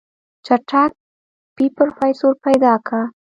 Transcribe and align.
چټک 0.45 0.91
پې 1.55 1.65
پروفيسر 1.75 2.33
پيدا 2.45 2.73
که. 2.87 2.99